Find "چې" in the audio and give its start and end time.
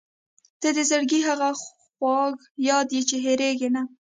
3.09-3.15